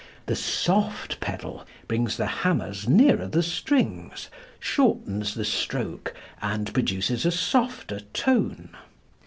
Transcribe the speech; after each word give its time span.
The 0.25 0.35
soft 0.35 1.19
pedal 1.19 1.63
brings 1.87 2.17
the 2.17 2.25
hammers 2.25 2.89
nearer 2.89 3.27
the 3.27 3.43
strings, 3.43 4.29
shortens 4.59 5.35
the 5.35 5.45
stroke 5.45 6.15
and 6.41 6.73
produces 6.73 7.23
a 7.23 7.29
softer 7.31 7.99
tone. 7.99 8.75